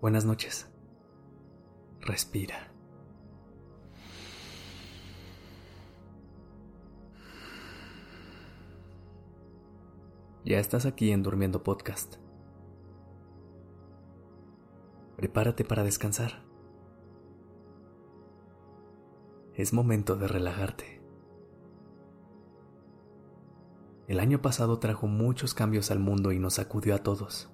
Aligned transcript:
Buenas 0.00 0.24
noches. 0.24 0.68
Respira. 2.00 2.72
Ya 10.44 10.58
estás 10.58 10.84
aquí 10.84 11.12
en 11.12 11.22
Durmiendo 11.22 11.62
Podcast. 11.62 12.16
Prepárate 15.16 15.64
para 15.64 15.84
descansar. 15.84 16.49
Es 19.60 19.74
momento 19.74 20.16
de 20.16 20.26
relajarte. 20.26 21.02
El 24.08 24.18
año 24.18 24.40
pasado 24.40 24.78
trajo 24.78 25.06
muchos 25.06 25.52
cambios 25.52 25.90
al 25.90 25.98
mundo 25.98 26.32
y 26.32 26.38
nos 26.38 26.54
sacudió 26.54 26.94
a 26.94 27.02
todos. 27.02 27.50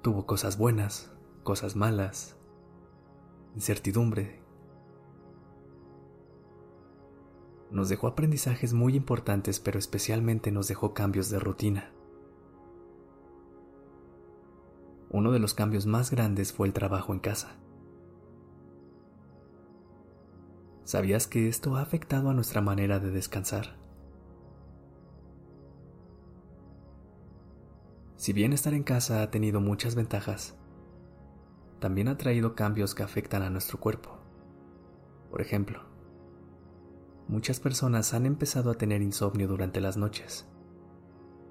Tuvo 0.00 0.24
cosas 0.24 0.56
buenas, 0.56 1.12
cosas 1.42 1.76
malas, 1.76 2.38
incertidumbre. 3.54 4.40
Nos 7.70 7.90
dejó 7.90 8.06
aprendizajes 8.06 8.72
muy 8.72 8.96
importantes, 8.96 9.60
pero 9.60 9.78
especialmente 9.78 10.50
nos 10.50 10.68
dejó 10.68 10.94
cambios 10.94 11.28
de 11.28 11.38
rutina. 11.38 11.92
Uno 15.10 15.32
de 15.32 15.38
los 15.38 15.52
cambios 15.52 15.84
más 15.84 16.10
grandes 16.10 16.54
fue 16.54 16.66
el 16.66 16.72
trabajo 16.72 17.12
en 17.12 17.18
casa. 17.18 17.58
¿Sabías 20.86 21.26
que 21.26 21.48
esto 21.48 21.74
ha 21.74 21.82
afectado 21.82 22.30
a 22.30 22.32
nuestra 22.32 22.60
manera 22.60 23.00
de 23.00 23.10
descansar? 23.10 23.76
Si 28.14 28.32
bien 28.32 28.52
estar 28.52 28.72
en 28.72 28.84
casa 28.84 29.20
ha 29.20 29.30
tenido 29.32 29.60
muchas 29.60 29.96
ventajas, 29.96 30.54
también 31.80 32.06
ha 32.06 32.16
traído 32.16 32.54
cambios 32.54 32.94
que 32.94 33.02
afectan 33.02 33.42
a 33.42 33.50
nuestro 33.50 33.80
cuerpo. 33.80 34.16
Por 35.28 35.40
ejemplo, 35.40 35.82
muchas 37.26 37.58
personas 37.58 38.14
han 38.14 38.24
empezado 38.24 38.70
a 38.70 38.74
tener 38.74 39.02
insomnio 39.02 39.48
durante 39.48 39.80
las 39.80 39.96
noches 39.96 40.46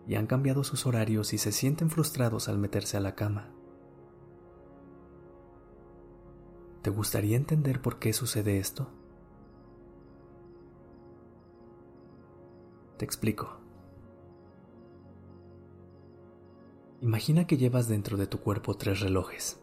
y 0.08 0.16
han 0.16 0.28
cambiado 0.28 0.64
sus 0.64 0.86
horarios 0.86 1.34
y 1.34 1.40
se 1.40 1.52
sienten 1.52 1.90
frustrados 1.90 2.48
al 2.48 2.58
meterse 2.58 2.96
a 2.96 3.02
la 3.02 3.16
cama. 3.16 3.50
¿Te 6.84 6.90
gustaría 6.90 7.36
entender 7.36 7.82
por 7.82 8.00
qué 8.00 8.14
sucede 8.14 8.60
esto? 8.60 8.94
Te 12.98 13.04
explico. 13.04 13.58
Imagina 17.02 17.46
que 17.46 17.58
llevas 17.58 17.90
dentro 17.90 18.16
de 18.16 18.26
tu 18.26 18.40
cuerpo 18.40 18.78
tres 18.78 19.02
relojes. 19.02 19.62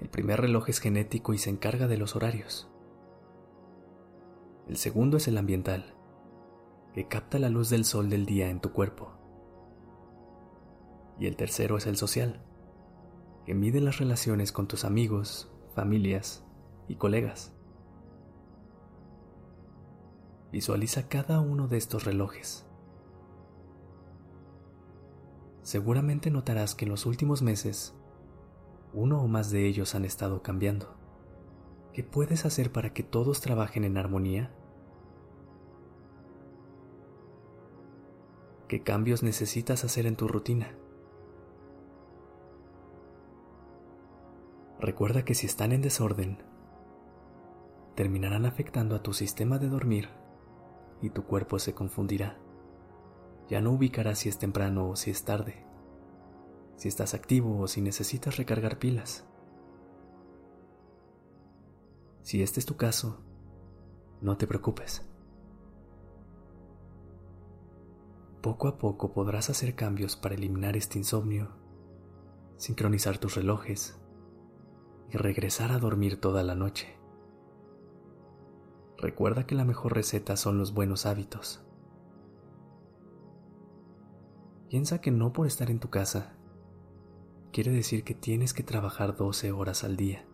El 0.00 0.08
primer 0.08 0.40
reloj 0.40 0.70
es 0.70 0.80
genético 0.80 1.34
y 1.34 1.38
se 1.38 1.50
encarga 1.50 1.88
de 1.88 1.98
los 1.98 2.16
horarios. 2.16 2.70
El 4.66 4.78
segundo 4.78 5.18
es 5.18 5.28
el 5.28 5.36
ambiental, 5.36 5.94
que 6.94 7.06
capta 7.06 7.38
la 7.38 7.50
luz 7.50 7.68
del 7.68 7.84
sol 7.84 8.08
del 8.08 8.24
día 8.24 8.48
en 8.48 8.60
tu 8.60 8.72
cuerpo. 8.72 9.12
Y 11.20 11.26
el 11.26 11.36
tercero 11.36 11.76
es 11.76 11.86
el 11.86 11.96
social, 11.96 12.42
que 13.44 13.54
mide 13.54 13.80
las 13.80 13.98
relaciones 13.98 14.52
con 14.52 14.68
tus 14.68 14.86
amigos, 14.86 15.52
familias 15.74 16.46
y 16.88 16.96
colegas. 16.96 17.53
Visualiza 20.54 21.08
cada 21.08 21.40
uno 21.40 21.66
de 21.66 21.76
estos 21.76 22.04
relojes. 22.04 22.64
Seguramente 25.62 26.30
notarás 26.30 26.76
que 26.76 26.84
en 26.84 26.92
los 26.92 27.06
últimos 27.06 27.42
meses 27.42 27.92
uno 28.92 29.20
o 29.20 29.26
más 29.26 29.50
de 29.50 29.66
ellos 29.66 29.96
han 29.96 30.04
estado 30.04 30.42
cambiando. 30.42 30.94
¿Qué 31.92 32.04
puedes 32.04 32.46
hacer 32.46 32.70
para 32.70 32.92
que 32.92 33.02
todos 33.02 33.40
trabajen 33.40 33.82
en 33.82 33.96
armonía? 33.96 34.54
¿Qué 38.68 38.84
cambios 38.84 39.24
necesitas 39.24 39.82
hacer 39.82 40.06
en 40.06 40.14
tu 40.14 40.28
rutina? 40.28 40.72
Recuerda 44.78 45.24
que 45.24 45.34
si 45.34 45.46
están 45.46 45.72
en 45.72 45.82
desorden, 45.82 46.38
terminarán 47.96 48.46
afectando 48.46 48.94
a 48.94 49.02
tu 49.02 49.14
sistema 49.14 49.58
de 49.58 49.68
dormir 49.68 50.22
y 51.04 51.10
tu 51.10 51.24
cuerpo 51.24 51.58
se 51.58 51.74
confundirá. 51.74 52.38
Ya 53.48 53.60
no 53.60 53.72
ubicarás 53.72 54.20
si 54.20 54.30
es 54.30 54.38
temprano 54.38 54.88
o 54.88 54.96
si 54.96 55.10
es 55.10 55.24
tarde, 55.24 55.66
si 56.76 56.88
estás 56.88 57.12
activo 57.12 57.60
o 57.60 57.68
si 57.68 57.82
necesitas 57.82 58.38
recargar 58.38 58.78
pilas. 58.78 59.26
Si 62.22 62.42
este 62.42 62.58
es 62.58 62.64
tu 62.64 62.76
caso, 62.76 63.20
no 64.22 64.38
te 64.38 64.46
preocupes. 64.46 65.06
Poco 68.40 68.68
a 68.68 68.78
poco 68.78 69.12
podrás 69.12 69.50
hacer 69.50 69.74
cambios 69.74 70.16
para 70.16 70.34
eliminar 70.34 70.74
este 70.74 70.98
insomnio, 70.98 71.50
sincronizar 72.56 73.18
tus 73.18 73.34
relojes 73.34 74.00
y 75.10 75.18
regresar 75.18 75.70
a 75.70 75.78
dormir 75.78 76.18
toda 76.18 76.42
la 76.42 76.54
noche. 76.54 77.03
Recuerda 78.98 79.46
que 79.46 79.54
la 79.54 79.64
mejor 79.64 79.94
receta 79.94 80.36
son 80.36 80.58
los 80.58 80.72
buenos 80.72 81.06
hábitos. 81.06 81.64
Piensa 84.68 85.00
que 85.00 85.10
no 85.10 85.32
por 85.32 85.46
estar 85.46 85.70
en 85.70 85.78
tu 85.78 85.90
casa 85.90 86.34
quiere 87.52 87.70
decir 87.70 88.02
que 88.02 88.14
tienes 88.14 88.52
que 88.52 88.64
trabajar 88.64 89.14
12 89.14 89.52
horas 89.52 89.84
al 89.84 89.96
día. 89.96 90.26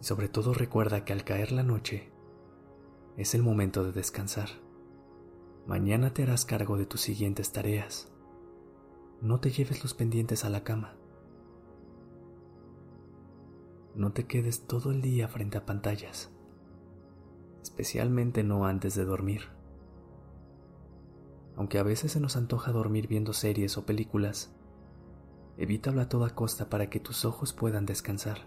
Y 0.00 0.04
sobre 0.04 0.28
todo 0.28 0.54
recuerda 0.54 1.04
que 1.04 1.12
al 1.12 1.24
caer 1.24 1.50
la 1.50 1.64
noche 1.64 2.12
es 3.16 3.34
el 3.34 3.42
momento 3.42 3.82
de 3.82 3.90
descansar. 3.90 4.48
Mañana 5.66 6.14
te 6.14 6.22
harás 6.22 6.44
cargo 6.44 6.76
de 6.76 6.86
tus 6.86 7.00
siguientes 7.00 7.50
tareas. 7.50 8.12
No 9.20 9.40
te 9.40 9.50
lleves 9.50 9.82
los 9.82 9.94
pendientes 9.94 10.44
a 10.44 10.50
la 10.50 10.62
cama. 10.62 10.96
No 13.94 14.12
te 14.12 14.24
quedes 14.24 14.66
todo 14.66 14.90
el 14.90 15.02
día 15.02 15.28
frente 15.28 15.58
a 15.58 15.66
pantallas, 15.66 16.30
especialmente 17.62 18.42
no 18.42 18.64
antes 18.64 18.94
de 18.94 19.04
dormir. 19.04 19.42
Aunque 21.56 21.78
a 21.78 21.82
veces 21.82 22.12
se 22.12 22.20
nos 22.20 22.36
antoja 22.36 22.72
dormir 22.72 23.06
viendo 23.06 23.34
series 23.34 23.76
o 23.76 23.84
películas, 23.84 24.56
evítalo 25.58 26.00
a 26.00 26.08
toda 26.08 26.30
costa 26.30 26.70
para 26.70 26.88
que 26.88 27.00
tus 27.00 27.26
ojos 27.26 27.52
puedan 27.52 27.84
descansar. 27.84 28.38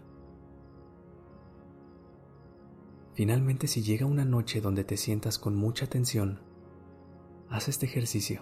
Finalmente, 3.13 3.67
si 3.67 3.84
llega 3.84 4.07
una 4.07 4.25
noche 4.25 4.61
donde 4.61 4.84
te 4.84 4.97
sientas 4.97 5.38
con 5.38 5.55
mucha 5.55 5.85
tensión, 5.88 6.41
haz 7.50 7.67
este 7.67 7.85
ejercicio. 7.85 8.41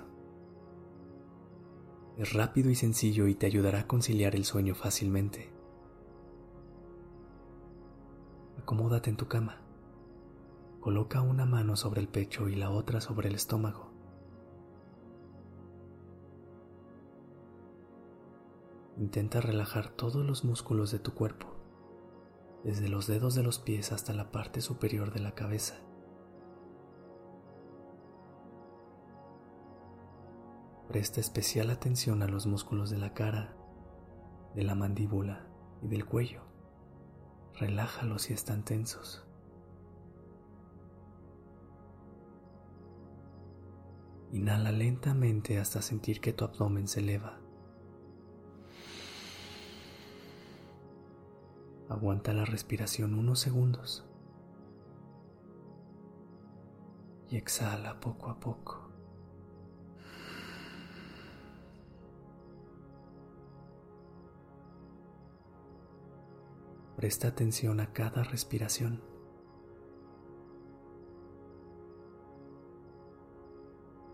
Es 2.18 2.32
rápido 2.32 2.70
y 2.70 2.76
sencillo 2.76 3.28
y 3.28 3.36
te 3.36 3.46
ayudará 3.46 3.82
a 3.82 3.88
conciliar 3.88 4.36
el 4.36 4.46
sueño 4.46 4.74
fácilmente. 4.74 5.52
Acomódate 8.64 9.10
en 9.10 9.18
tu 9.18 9.28
cama. 9.28 9.58
Coloca 10.80 11.20
una 11.20 11.46
mano 11.46 11.76
sobre 11.76 12.00
el 12.00 12.08
pecho 12.08 12.48
y 12.48 12.56
la 12.56 12.70
otra 12.70 13.02
sobre 13.02 13.28
el 13.28 13.36
estómago. 13.36 13.92
Intenta 18.96 19.42
relajar 19.42 19.90
todos 19.90 20.26
los 20.26 20.46
músculos 20.46 20.92
de 20.92 21.00
tu 21.00 21.14
cuerpo, 21.14 21.48
desde 22.64 22.88
los 22.88 23.06
dedos 23.06 23.36
de 23.36 23.44
los 23.44 23.60
pies 23.60 23.92
hasta 23.92 24.14
la 24.14 24.32
parte 24.32 24.62
superior 24.62 25.12
de 25.12 25.20
la 25.20 25.36
cabeza. 25.36 25.76
Presta 30.88 31.20
especial 31.20 31.70
atención 31.70 32.24
a 32.24 32.30
los 32.30 32.48
músculos 32.48 32.90
de 32.90 32.98
la 32.98 33.14
cara, 33.14 33.58
de 34.56 34.64
la 34.64 34.74
mandíbula 34.74 35.50
y 35.82 35.90
del 35.90 36.06
cuello. 36.06 36.53
Relájalos 37.60 38.24
si 38.24 38.34
están 38.34 38.64
tensos. 38.64 39.26
Inhala 44.32 44.72
lentamente 44.72 45.60
hasta 45.60 45.82
sentir 45.84 46.20
que 46.20 46.34
tu 46.34 46.44
abdomen 46.44 46.88
se 46.88 47.02
eleva. 47.02 47.40
Aguanta 51.90 52.34
la 52.34 52.44
respiración 52.44 53.14
unos 53.14 53.40
segundos 53.40 54.04
y 57.30 57.38
exhala 57.38 58.00
poco 58.00 58.32
a 58.32 58.40
poco. 58.40 58.93
Presta 67.04 67.28
atención 67.28 67.82
a 67.82 67.92
cada 67.92 68.24
respiración. 68.24 69.04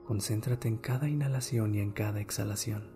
Concéntrate 0.07 0.67
en 0.67 0.77
cada 0.77 1.07
inhalación 1.07 1.75
y 1.75 1.81
en 1.81 1.91
cada 1.91 2.19
exhalación. 2.19 2.89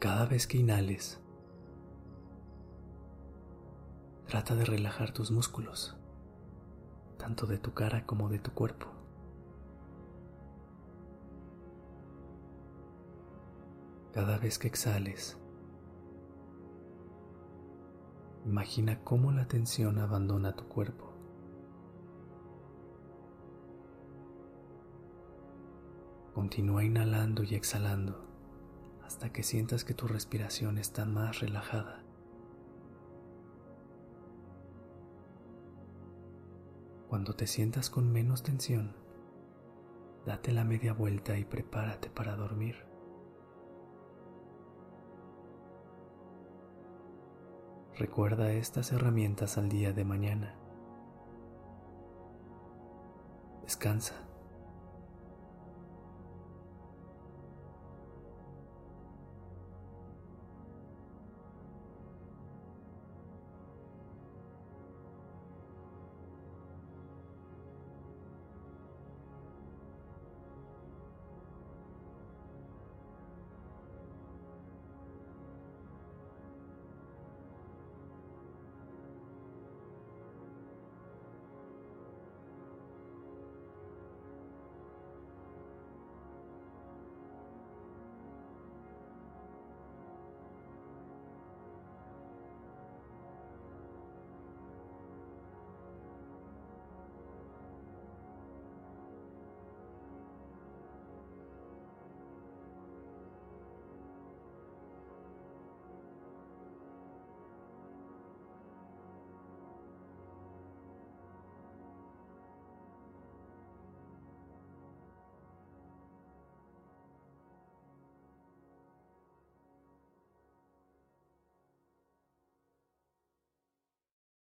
Cada 0.00 0.26
vez 0.26 0.48
que 0.48 0.58
inhales, 0.58 1.20
trata 4.26 4.56
de 4.56 4.64
relajar 4.64 5.12
tus 5.12 5.30
músculos, 5.30 5.96
tanto 7.18 7.46
de 7.46 7.58
tu 7.58 7.72
cara 7.72 8.04
como 8.04 8.28
de 8.28 8.40
tu 8.40 8.50
cuerpo. 8.50 9.01
Cada 14.12 14.36
vez 14.36 14.58
que 14.58 14.68
exhales, 14.68 15.38
imagina 18.44 19.02
cómo 19.04 19.32
la 19.32 19.48
tensión 19.48 19.98
abandona 19.98 20.54
tu 20.54 20.68
cuerpo. 20.68 21.14
Continúa 26.34 26.84
inhalando 26.84 27.42
y 27.42 27.54
exhalando 27.54 28.28
hasta 29.02 29.32
que 29.32 29.42
sientas 29.42 29.82
que 29.82 29.94
tu 29.94 30.06
respiración 30.06 30.76
está 30.76 31.06
más 31.06 31.40
relajada. 31.40 32.04
Cuando 37.08 37.34
te 37.34 37.46
sientas 37.46 37.88
con 37.88 38.12
menos 38.12 38.42
tensión, 38.42 38.94
date 40.26 40.52
la 40.52 40.64
media 40.64 40.92
vuelta 40.92 41.38
y 41.38 41.46
prepárate 41.46 42.10
para 42.10 42.36
dormir. 42.36 42.91
Recuerda 47.98 48.52
estas 48.52 48.90
herramientas 48.92 49.58
al 49.58 49.68
día 49.68 49.92
de 49.92 50.04
mañana. 50.04 50.54
Descansa. 53.62 54.14